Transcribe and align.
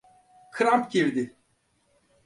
Kramp 0.51 0.91
girdi. 0.91 1.35